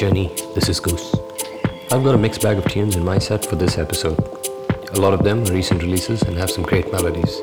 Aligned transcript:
Journey. 0.00 0.28
This 0.54 0.70
is 0.70 0.80
Goos. 0.80 1.14
I've 1.92 2.02
got 2.02 2.14
a 2.14 2.16
mixed 2.16 2.40
bag 2.40 2.56
of 2.56 2.64
tunes 2.64 2.96
in 2.96 3.04
my 3.04 3.18
set 3.18 3.44
for 3.44 3.56
this 3.56 3.76
episode. 3.76 4.18
A 4.94 4.98
lot 4.98 5.12
of 5.12 5.22
them 5.22 5.42
are 5.42 5.52
recent 5.52 5.82
releases 5.82 6.22
and 6.22 6.38
have 6.38 6.50
some 6.50 6.64
great 6.64 6.90
melodies. 6.90 7.42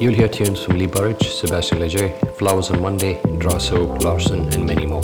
You'll 0.00 0.12
hear 0.12 0.26
tunes 0.26 0.60
from 0.60 0.76
Lee 0.76 0.88
Burridge, 0.88 1.28
Sebastien 1.28 1.78
Leger, 1.78 2.08
Flowers 2.36 2.72
on 2.72 2.82
Monday, 2.82 3.20
Draso, 3.38 4.02
Larson, 4.02 4.52
and 4.54 4.66
many 4.66 4.86
more. 4.86 5.02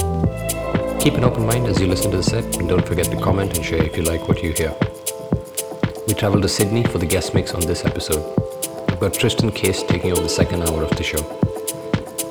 Keep 0.98 1.14
an 1.14 1.22
open 1.22 1.46
mind 1.46 1.68
as 1.68 1.80
you 1.80 1.86
listen 1.86 2.10
to 2.10 2.16
the 2.16 2.24
set 2.24 2.56
and 2.56 2.68
don't 2.68 2.84
forget 2.84 3.06
to 3.06 3.20
comment 3.20 3.56
and 3.56 3.64
share 3.64 3.84
if 3.84 3.96
you 3.96 4.02
like 4.02 4.26
what 4.26 4.42
you 4.42 4.50
hear. 4.50 4.74
We 6.08 6.14
travel 6.14 6.40
to 6.40 6.48
Sydney 6.48 6.82
for 6.82 6.98
the 6.98 7.06
guest 7.06 7.34
mix 7.34 7.54
on 7.54 7.60
this 7.60 7.84
episode. 7.84 8.36
We've 8.88 8.98
got 8.98 9.14
Tristan 9.14 9.52
Case 9.52 9.84
taking 9.84 10.10
over 10.10 10.22
the 10.22 10.28
second 10.28 10.68
hour 10.68 10.82
of 10.82 10.90
the 10.96 11.04
show. 11.04 11.22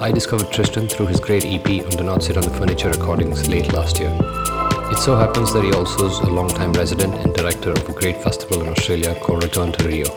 I 0.01 0.11
discovered 0.11 0.51
Tristan 0.51 0.89
through 0.89 1.07
his 1.07 1.21
great 1.21 1.45
EP 1.45 1.65
on 1.85 2.05
Not 2.05 2.23
Sit 2.23 2.35
on 2.35 2.43
the 2.43 2.49
Furniture 2.49 2.89
recordings 2.89 3.47
late 3.47 3.71
last 3.71 4.01
year. 4.01 4.38
It 4.99 5.03
so 5.03 5.15
happens 5.15 5.53
that 5.53 5.63
he 5.63 5.71
also 5.71 6.07
is 6.07 6.19
a 6.19 6.29
long-time 6.29 6.73
resident 6.73 7.13
and 7.13 7.33
director 7.33 7.71
of 7.71 7.87
a 7.87 7.93
great 7.93 8.21
festival 8.21 8.61
in 8.61 8.67
Australia 8.67 9.15
called 9.21 9.43
Return 9.43 9.71
to 9.71 9.87
Rio. 9.87 10.07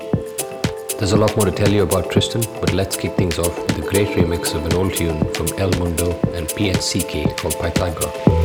There's 0.98 1.12
a 1.12 1.16
lot 1.16 1.36
more 1.36 1.47
to 1.47 1.52
tell 1.52 1.70
you 1.70 1.84
about 1.84 2.11
Tristan, 2.11 2.42
but 2.61 2.72
let's 2.72 2.97
kick 2.97 3.14
things 3.14 3.38
off 3.38 3.56
with 3.56 3.78
a 3.78 3.88
great 3.88 4.08
remix 4.08 4.56
of 4.56 4.66
an 4.66 4.72
old 4.72 4.92
tune 4.92 5.20
from 5.34 5.47
El 5.56 5.70
Mundo 5.78 6.10
and 6.34 6.48
PNCK 6.48 7.36
called 7.36 7.55
Pythagoras. 7.60 8.42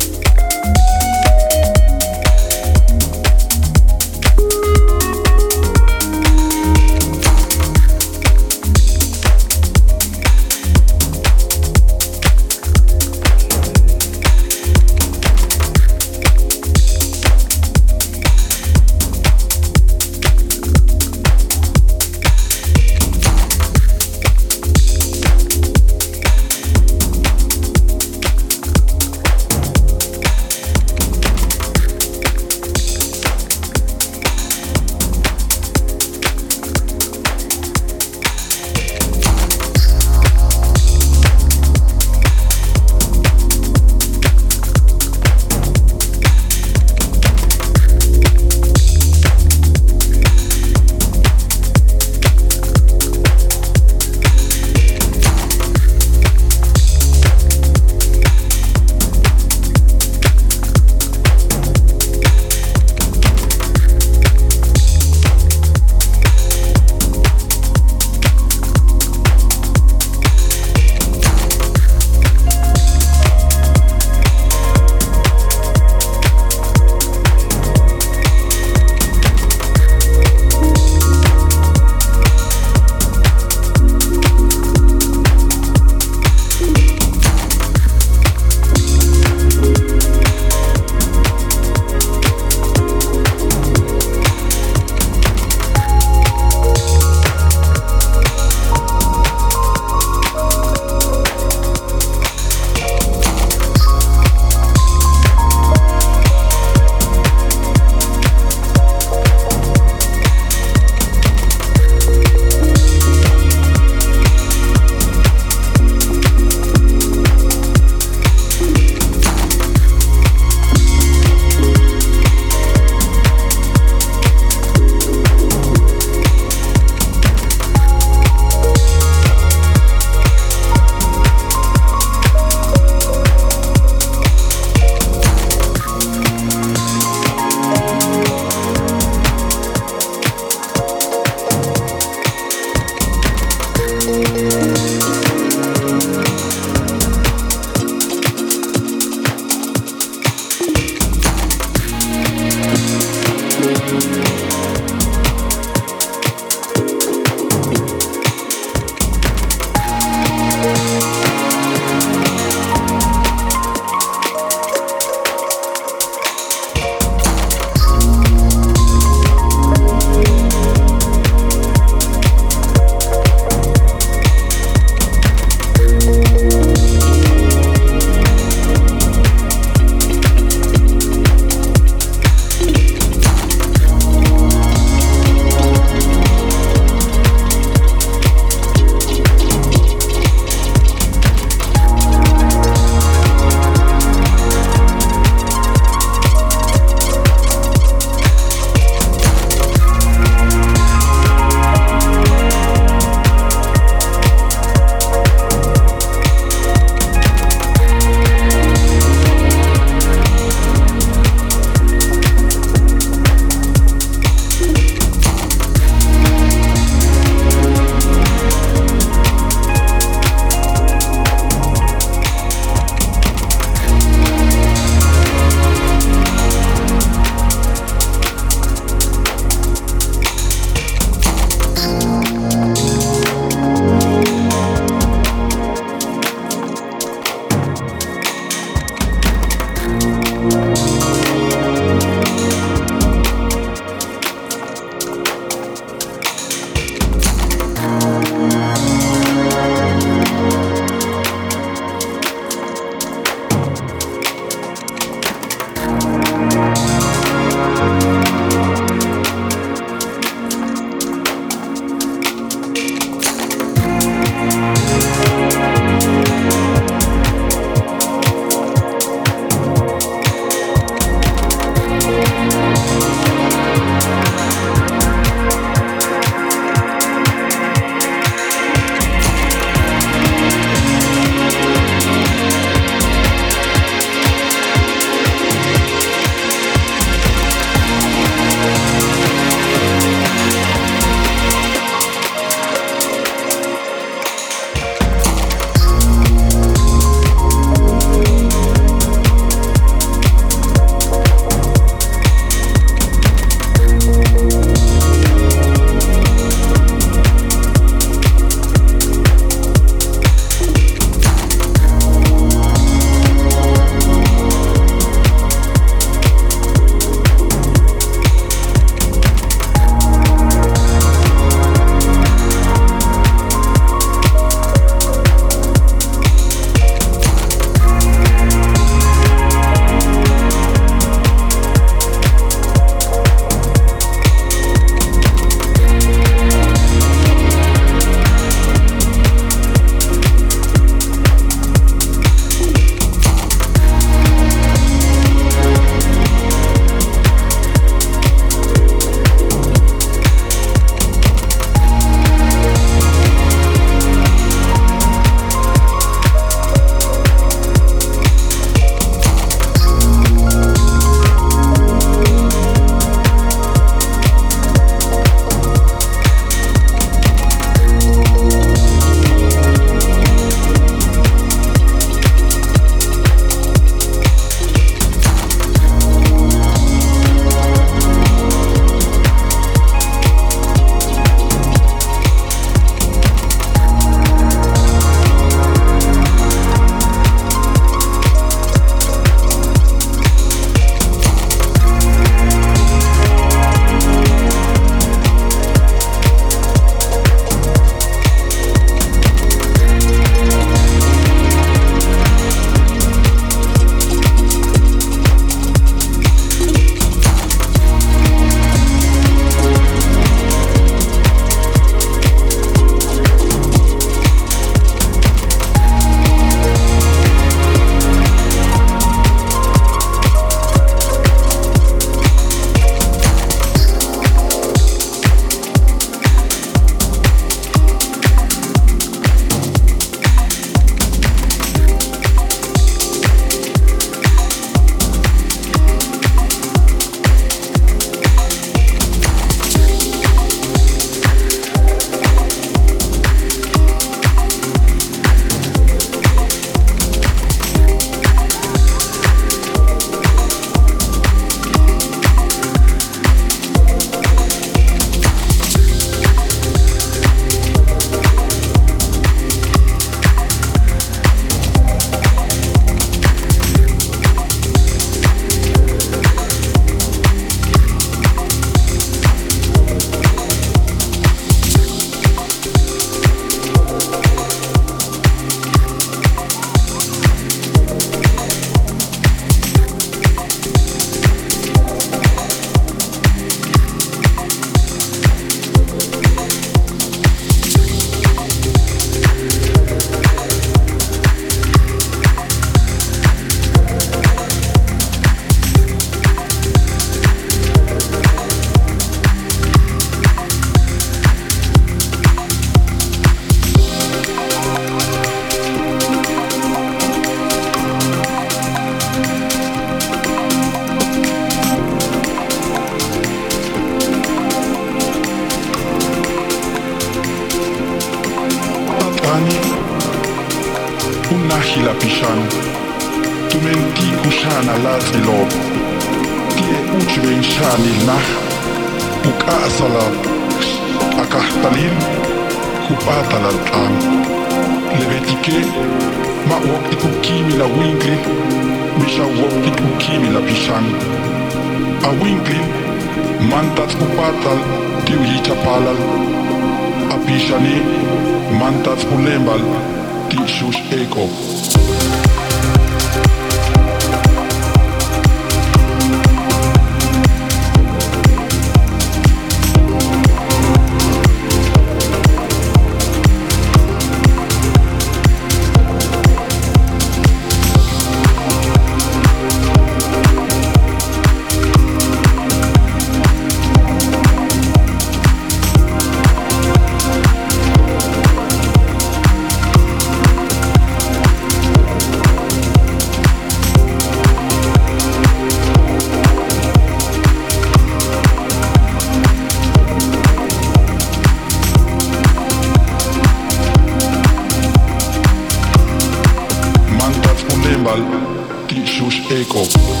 Shush 599.45 600.00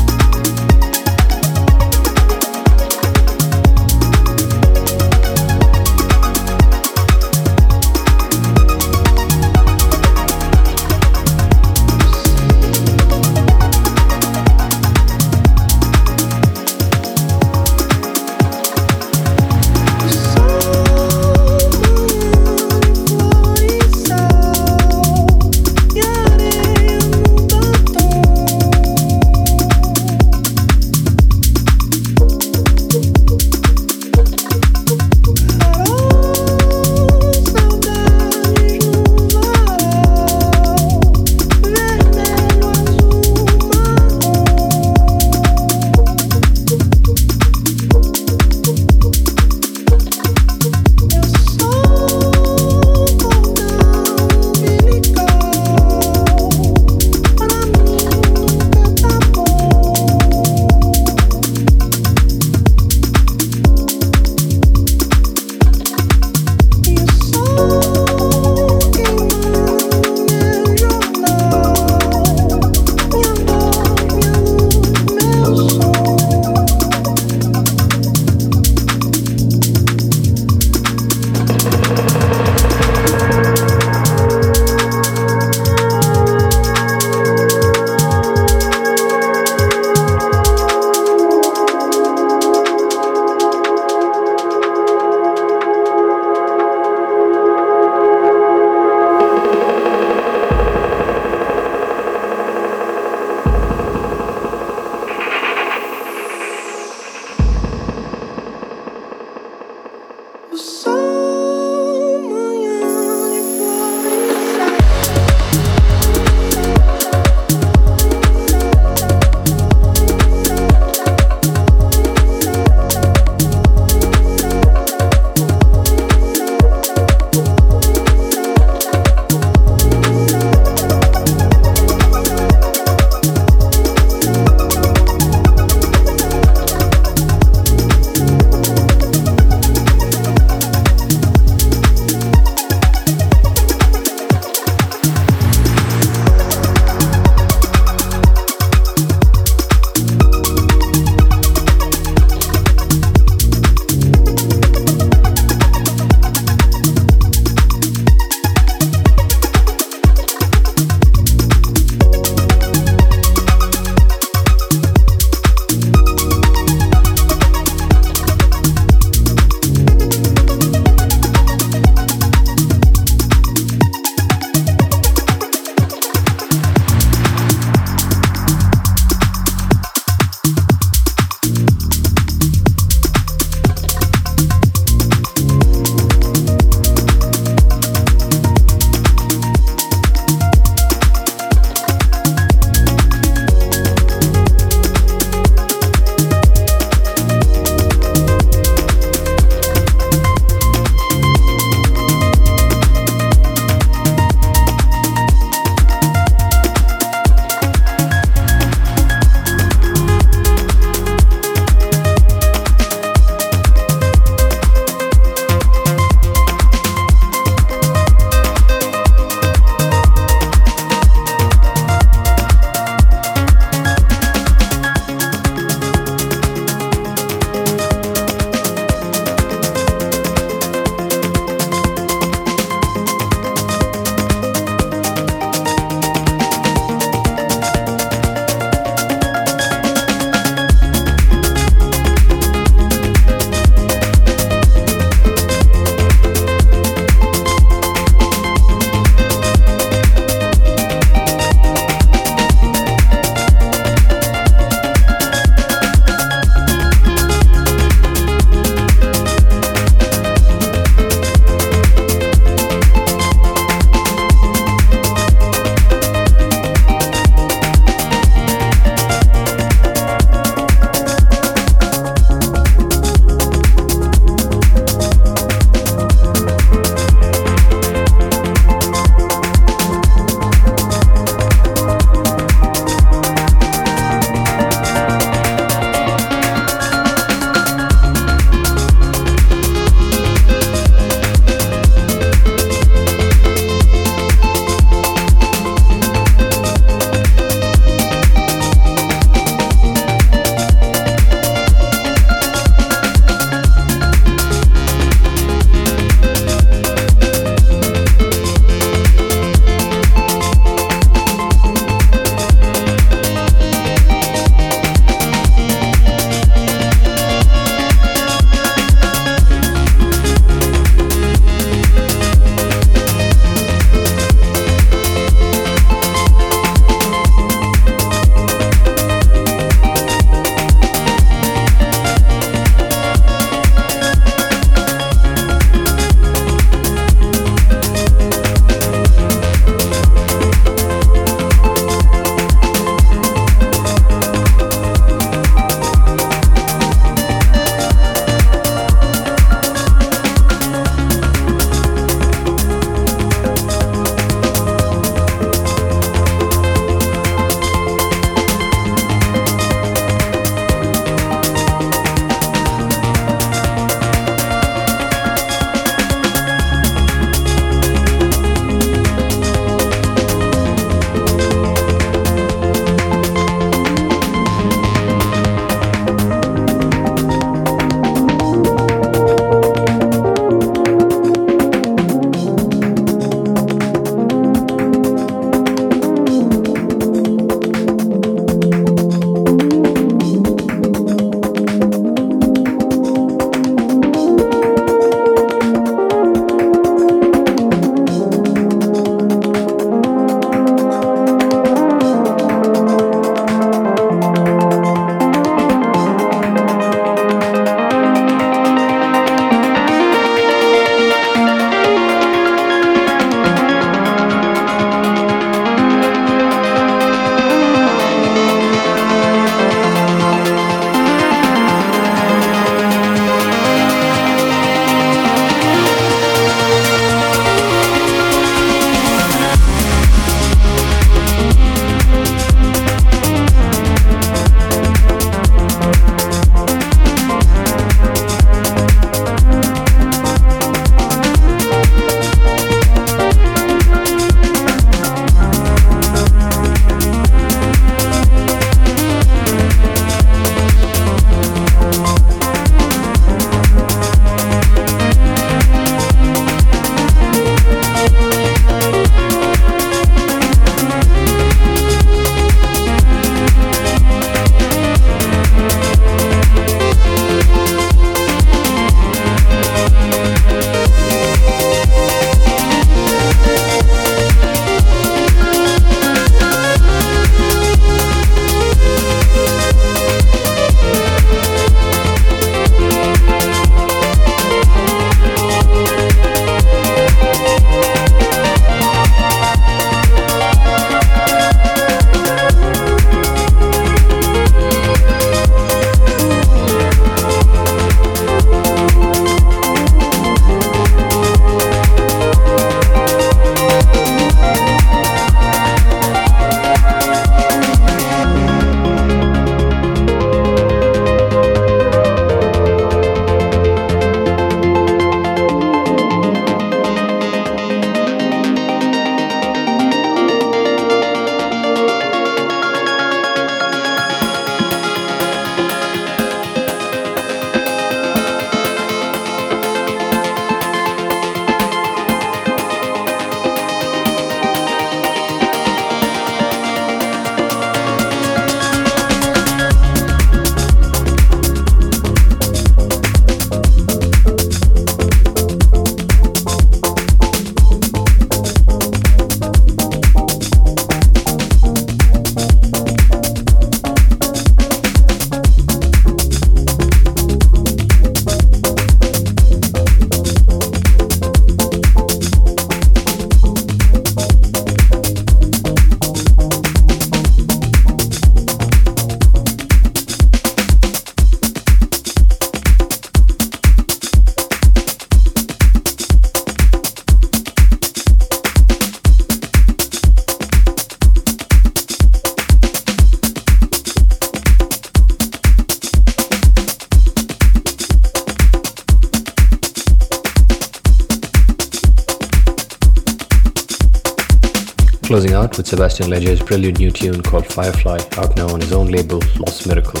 with 595.58 595.66
Sebastien 595.66 596.08
Leger's 596.08 596.40
brilliant 596.40 596.78
new 596.78 596.90
tune 596.90 597.20
called 597.20 597.44
Firefly, 597.46 597.98
out 598.16 598.36
now 598.36 598.48
on 598.48 598.60
his 598.60 598.72
own 598.72 598.88
label, 598.88 599.20
Lost 599.38 599.66
Miracle. 599.66 600.00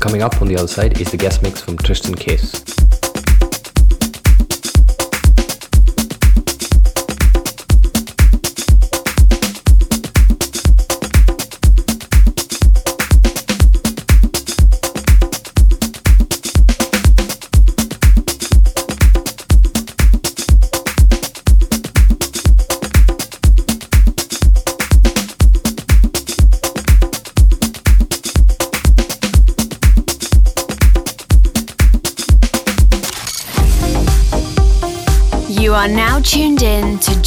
Coming 0.00 0.22
up 0.22 0.40
on 0.40 0.48
the 0.48 0.56
other 0.56 0.66
side 0.66 0.98
is 1.00 1.10
the 1.10 1.16
guest 1.16 1.42
mix 1.42 1.60
from 1.60 1.76
Tristan 1.76 2.14
Case. 2.14 2.61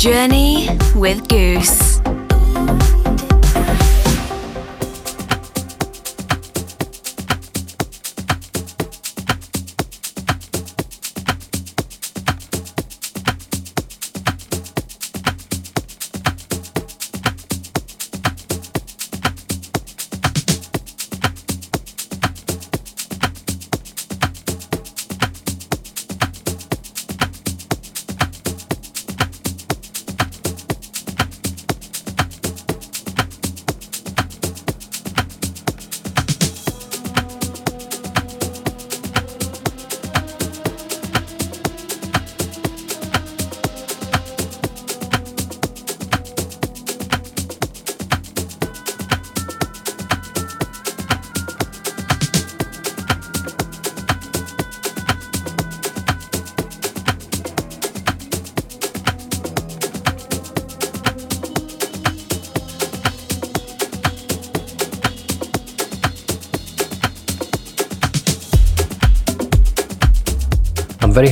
Journey 0.06 0.70
with 0.94 1.28
Goos. 1.28 1.45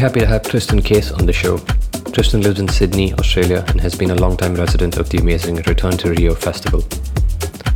Happy 0.03 0.19
to 0.19 0.27
have 0.27 0.43
Tristan 0.43 0.81
Case 0.81 1.13
on 1.13 1.25
the 1.25 1.31
show. 1.31 1.59
Tristan 2.11 2.41
lives 2.41 2.59
in 2.59 2.67
Sydney, 2.67 3.13
Australia, 3.13 3.63
and 3.69 3.79
has 3.79 3.95
been 3.95 4.11
a 4.11 4.15
long-time 4.15 4.53
resident 4.53 4.97
of 4.97 5.07
the 5.07 5.17
amazing 5.19 5.55
Return 5.65 5.95
to 5.99 6.09
Rio 6.09 6.35
festival. 6.35 6.81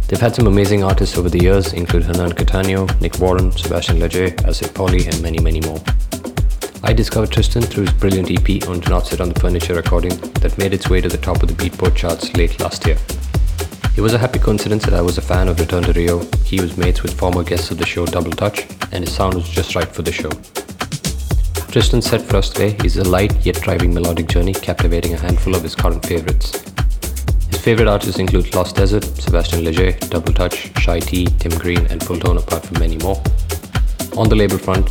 They've 0.07 0.19
had 0.19 0.35
some 0.35 0.45
amazing 0.45 0.83
artists 0.83 1.17
over 1.17 1.29
the 1.29 1.41
years, 1.41 1.71
including 1.71 2.09
Hernan 2.09 2.33
Cattaneo, 2.33 2.99
Nick 2.99 3.17
Warren, 3.19 3.53
Sebastien 3.53 4.01
Leger, 4.01 4.31
Asif 4.43 4.73
Pauli, 4.75 5.07
and 5.07 5.21
many, 5.21 5.39
many 5.39 5.61
more. 5.61 5.81
I 6.83 6.91
discovered 6.91 7.31
Tristan 7.31 7.61
through 7.61 7.85
his 7.85 7.93
brilliant 7.93 8.29
EP 8.29 8.67
on 8.67 8.81
Do 8.81 8.89
Not 8.89 9.07
Sit 9.07 9.21
on 9.21 9.29
the 9.29 9.39
Furniture 9.39 9.75
recording 9.75 10.17
that 10.41 10.57
made 10.57 10.73
its 10.73 10.89
way 10.89 10.99
to 10.99 11.07
the 11.07 11.17
top 11.17 11.41
of 11.41 11.47
the 11.47 11.55
Beatport 11.55 11.95
charts 11.95 12.35
late 12.35 12.59
last 12.59 12.85
year. 12.85 12.97
It 13.95 14.01
was 14.01 14.13
a 14.13 14.17
happy 14.17 14.39
coincidence 14.39 14.83
that 14.83 14.93
I 14.93 15.01
was 15.01 15.17
a 15.17 15.21
fan 15.21 15.47
of 15.47 15.61
Return 15.61 15.83
to 15.83 15.93
Rio. 15.93 16.19
He 16.43 16.59
was 16.59 16.75
mates 16.75 17.03
with 17.03 17.17
former 17.17 17.45
guests 17.45 17.71
of 17.71 17.77
the 17.77 17.85
show 17.85 18.05
Double 18.05 18.31
Touch, 18.31 18.67
and 18.91 19.05
his 19.05 19.15
sound 19.15 19.35
was 19.35 19.47
just 19.47 19.75
right 19.75 19.87
for 19.87 20.01
the 20.01 20.11
show. 20.11 20.31
Tristan's 21.77 22.09
set 22.09 22.23
for 22.23 22.41
today 22.41 22.75
is 22.83 22.97
a 22.97 23.03
light 23.03 23.45
yet 23.45 23.61
driving 23.61 23.93
melodic 23.93 24.27
journey 24.27 24.51
captivating 24.51 25.13
a 25.13 25.17
handful 25.17 25.53
of 25.53 25.61
his 25.61 25.75
current 25.75 26.03
favorites. 26.03 26.49
His 27.51 27.61
favorite 27.61 27.87
artists 27.87 28.17
include 28.17 28.51
Lost 28.55 28.77
Desert, 28.77 29.03
Sebastien 29.03 29.63
Leger, 29.63 29.91
Double 30.09 30.33
Touch, 30.33 30.75
Shai 30.79 30.99
T, 30.99 31.27
Tim 31.37 31.51
Green, 31.59 31.85
and 31.91 32.01
Fulltone, 32.01 32.39
apart 32.39 32.65
from 32.65 32.79
many 32.79 32.97
more. 32.97 33.21
On 34.17 34.27
the 34.27 34.35
label 34.35 34.57
front, 34.57 34.89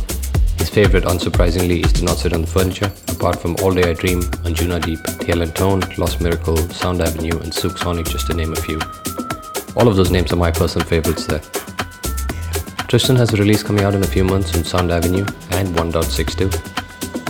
his 0.59 0.69
favorite, 0.69 1.03
unsurprisingly, 1.03 1.83
is 1.83 1.91
Do 1.91 2.05
Not 2.05 2.19
Sit 2.19 2.31
on 2.31 2.43
the 2.43 2.47
Furniture, 2.47 2.89
apart 3.09 3.41
from 3.41 3.57
All 3.61 3.73
Day 3.73 3.89
I 3.89 3.91
Dream, 3.91 4.21
Anjuna 4.47 4.81
Deep, 4.81 4.99
TL 4.99 5.53
Tone, 5.55 5.81
Lost 5.97 6.21
Miracle, 6.21 6.55
Sound 6.69 7.01
Avenue, 7.01 7.37
and 7.39 7.53
Souk 7.53 7.77
Sonic, 7.77 8.05
just 8.05 8.27
to 8.27 8.33
name 8.33 8.53
a 8.53 8.61
few. 8.61 8.79
All 9.75 9.89
of 9.89 9.97
those 9.97 10.09
names 10.09 10.31
are 10.31 10.37
my 10.37 10.51
personal 10.51 10.87
favorites 10.87 11.27
there. 11.27 11.41
Tristan 12.87 13.17
has 13.17 13.33
a 13.33 13.35
release 13.35 13.61
coming 13.61 13.83
out 13.83 13.93
in 13.93 14.03
a 14.03 14.07
few 14.07 14.23
months 14.23 14.55
on 14.55 14.63
Sound 14.63 14.89
Avenue 14.89 15.25
and 15.51 15.67
1.62. 15.75 16.66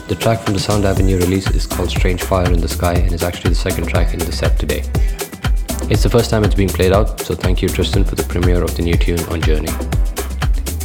The 0.08 0.16
track 0.16 0.40
from 0.40 0.54
the 0.54 0.60
Sound 0.62 0.86
Avenue 0.86 1.18
release 1.18 1.52
is 1.52 1.66
called 1.66 1.90
Strange 1.90 2.24
Fire 2.24 2.50
in 2.50 2.62
the 2.62 2.68
Sky 2.70 2.94
and 2.94 3.12
is 3.12 3.24
actually 3.24 3.50
the 3.50 3.58
second 3.58 3.88
track 3.88 4.14
in 4.14 4.20
the 4.20 4.32
set 4.32 4.58
today. 4.58 4.84
It's 5.92 6.02
the 6.02 6.10
first 6.10 6.30
time 6.30 6.46
it's 6.46 6.56
being 6.56 6.70
played 6.70 6.94
out, 6.94 7.20
so 7.20 7.36
thank 7.36 7.62
you 7.62 7.68
Tristan 7.68 8.06
for 8.06 8.16
the 8.16 8.24
premiere 8.24 8.64
of 8.64 8.74
the 8.78 8.84
new 8.84 8.96
tune 8.96 9.20
on 9.26 9.42
Journey. 9.42 9.72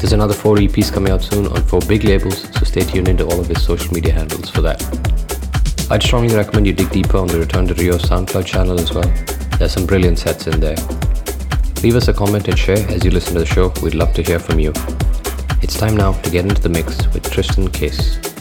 There's 0.01 0.13
another 0.13 0.35
four 0.35 0.57
EPs 0.57 0.93
coming 0.93 1.13
out 1.13 1.23
soon 1.23 1.47
on 1.47 1.63
four 1.63 1.81
big 1.83 2.03
labels, 2.03 2.53
so 2.53 2.65
stay 2.65 2.81
tuned 2.81 3.07
into 3.07 3.25
all 3.25 3.39
of 3.39 3.47
his 3.47 3.63
social 3.63 3.95
media 3.95 4.13
handles 4.13 4.51
for 4.51 4.61
that. 4.63 4.83
I'd 5.89 6.03
strongly 6.03 6.35
recommend 6.35 6.67
you 6.67 6.73
dig 6.73 6.91
deeper 6.91 7.19
on 7.19 7.29
the 7.29 7.39
Return 7.39 7.69
to 7.69 7.75
Rio 7.75 7.99
SoundCloud 7.99 8.45
channel 8.45 8.81
as 8.81 8.93
well. 8.93 9.09
There's 9.57 9.73
some 9.73 9.87
brilliant 9.87 10.19
sets 10.19 10.49
in 10.49 10.59
there. 10.59 10.77
Leave 11.85 11.95
us 11.95 12.09
a 12.09 12.13
comment 12.13 12.49
and 12.49 12.59
share 12.59 12.85
as 12.89 13.05
you 13.05 13.13
listen 13.13 13.35
to 13.35 13.39
the 13.39 13.47
show. 13.47 13.73
We'd 13.85 13.95
love 13.95 14.15
to 14.15 14.23
hear 14.25 14.41
from 14.41 14.59
you. 14.59 14.73
It's 15.63 15.79
time 15.79 15.97
now 15.97 16.13
to 16.13 16.31
get 16.31 16.45
into 16.45 16.61
the 16.61 16.69
mix 16.69 17.07
with 17.15 17.31
Tristan 17.31 17.71
Case. 17.71 18.32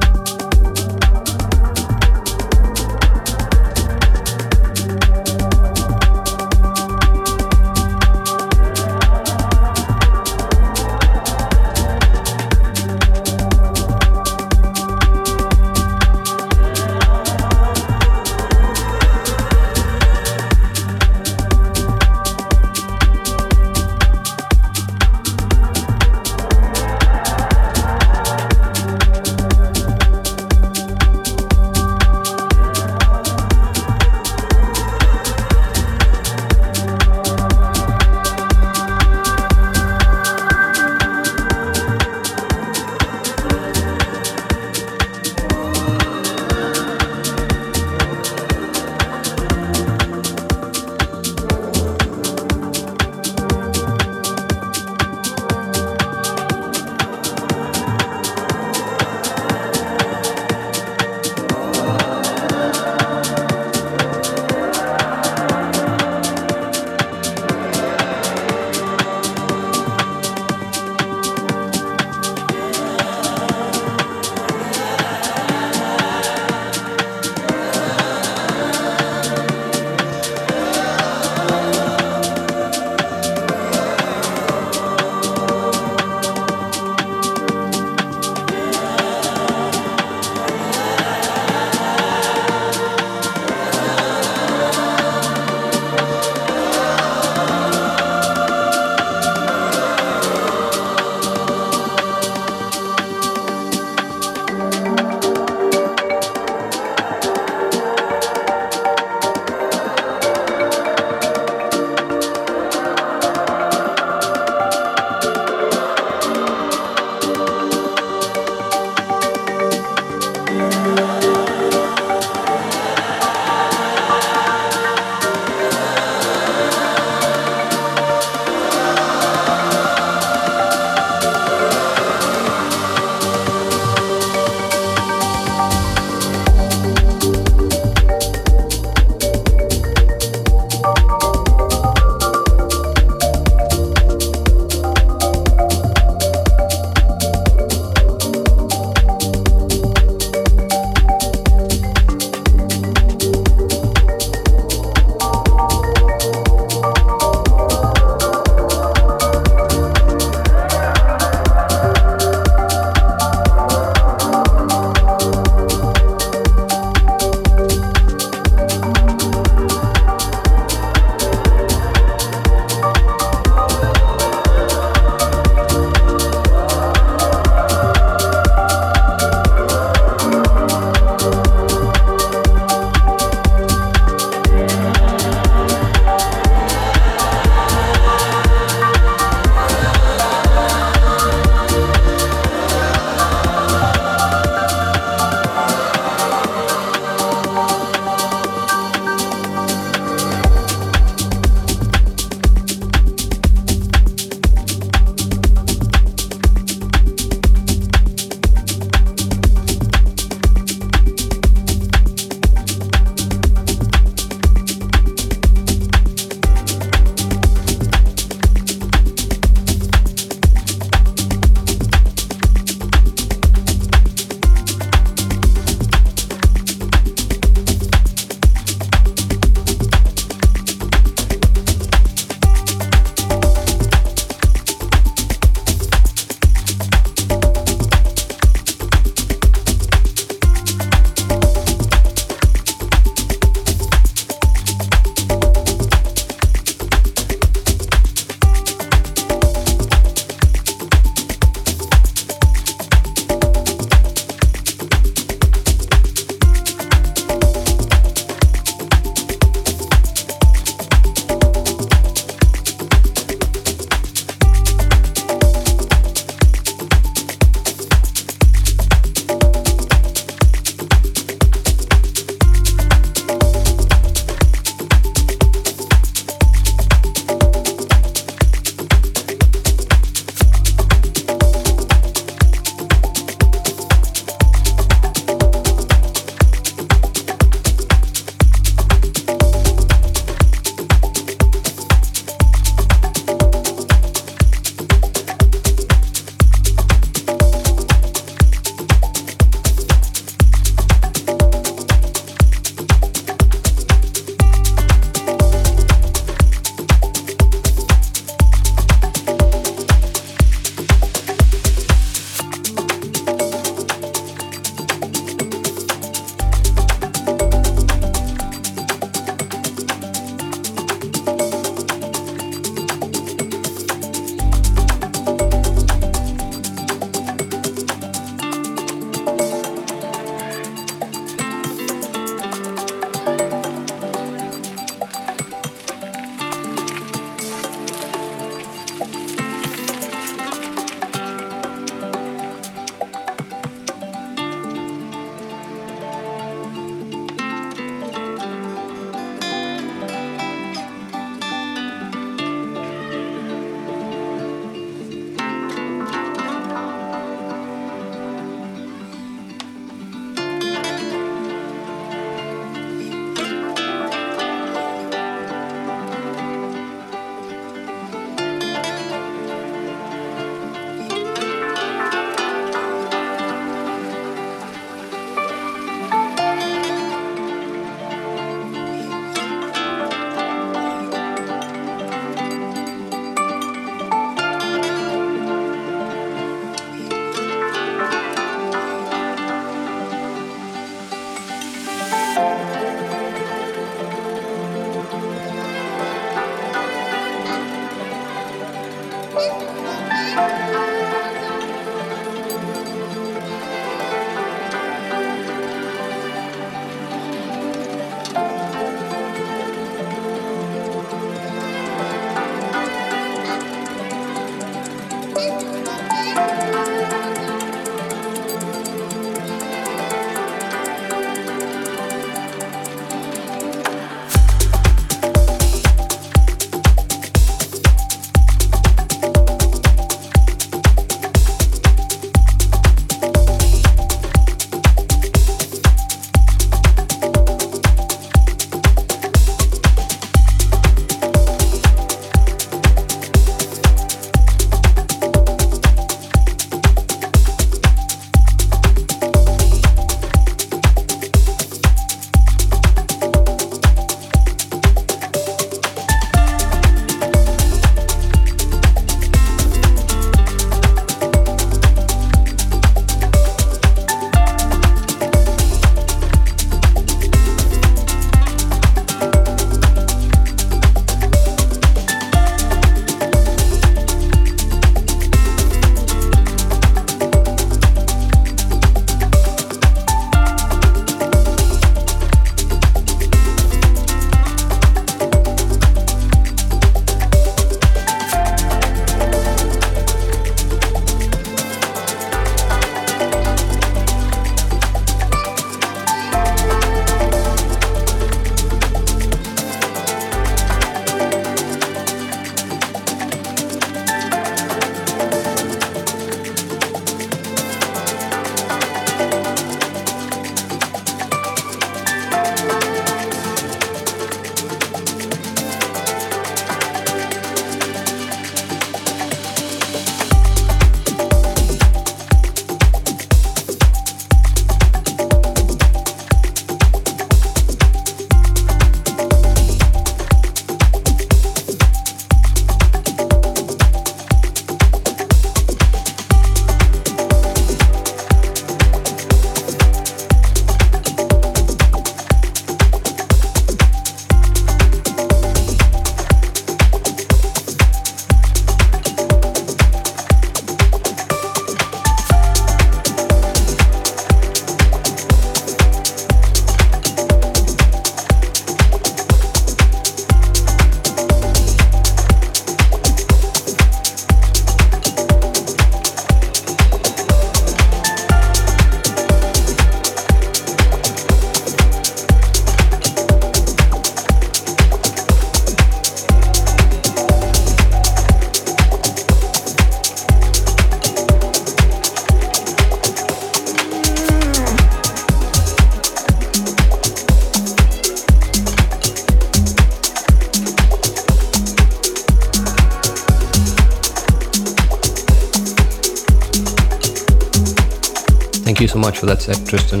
Much 599.08 599.20
for 599.20 599.26
that 599.26 599.40
set, 599.40 599.56
Tristan. 599.66 600.00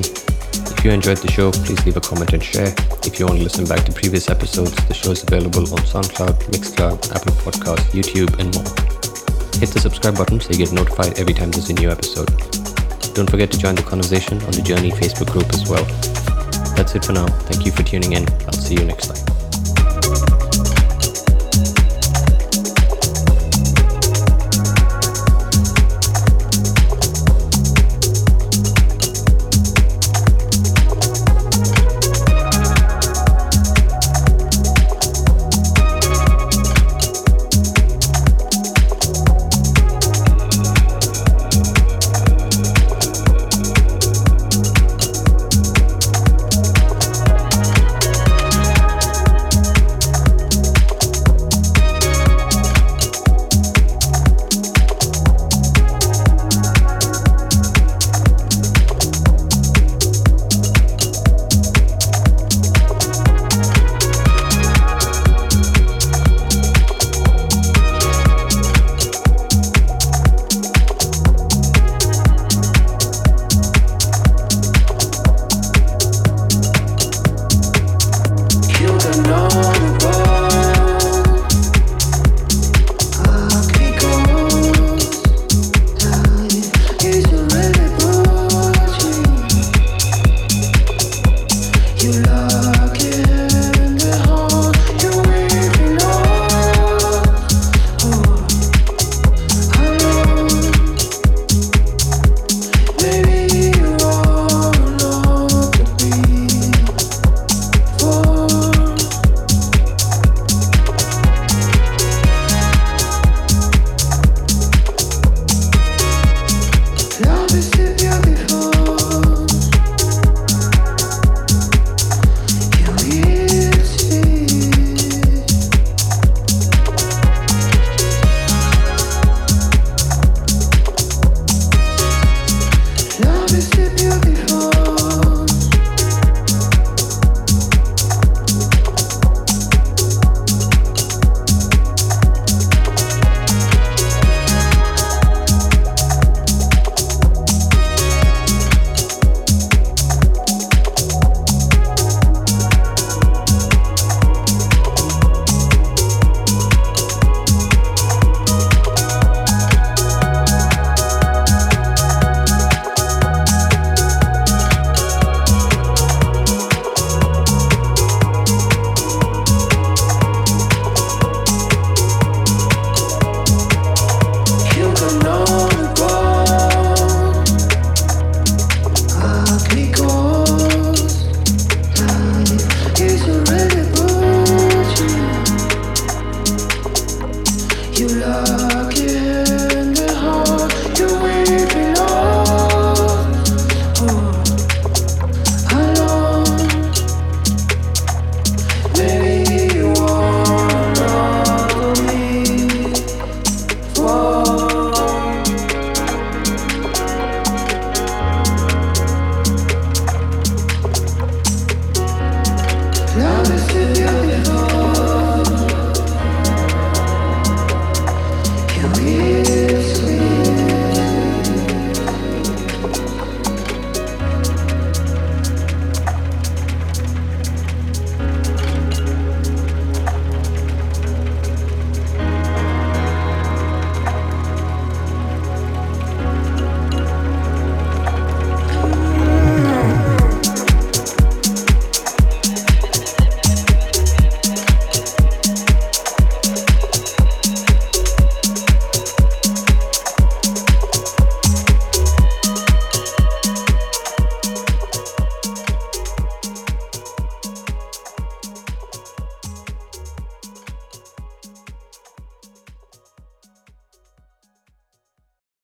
If 0.76 0.84
you 0.84 0.90
enjoyed 0.90 1.16
the 1.16 1.32
show, 1.32 1.50
please 1.50 1.82
leave 1.86 1.96
a 1.96 2.00
comment 2.00 2.34
and 2.34 2.44
share. 2.44 2.74
If 3.08 3.18
you 3.18 3.24
want 3.24 3.38
to 3.38 3.42
listen 3.42 3.64
back 3.64 3.82
to 3.86 3.92
previous 3.92 4.28
episodes, 4.28 4.76
the 4.86 4.92
show 4.92 5.12
is 5.12 5.22
available 5.22 5.62
on 5.62 5.80
SoundCloud, 5.88 6.36
Mixcloud, 6.52 7.16
Apple 7.16 7.32
Podcasts, 7.40 7.88
YouTube, 7.96 8.28
and 8.38 8.52
more. 8.52 8.68
Hit 9.58 9.72
the 9.72 9.80
subscribe 9.80 10.18
button 10.18 10.38
so 10.40 10.50
you 10.50 10.58
get 10.58 10.72
notified 10.72 11.18
every 11.18 11.32
time 11.32 11.50
there's 11.50 11.70
a 11.70 11.72
new 11.72 11.88
episode. 11.88 12.28
Don't 13.14 13.30
forget 13.30 13.50
to 13.52 13.58
join 13.58 13.76
the 13.76 13.82
conversation 13.82 14.42
on 14.42 14.52
the 14.52 14.60
Journey 14.60 14.90
Facebook 14.90 15.32
group 15.32 15.48
as 15.54 15.66
well. 15.66 15.84
That's 16.76 16.94
it 16.94 17.02
for 17.02 17.12
now. 17.12 17.28
Thank 17.48 17.64
you 17.64 17.72
for 17.72 17.82
tuning 17.82 18.12
in. 18.12 18.28
I'll 18.44 18.52
see 18.52 18.74
you 18.74 18.84
next 18.84 19.06
time. 19.06 19.27